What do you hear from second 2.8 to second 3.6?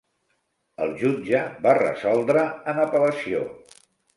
apel·lació.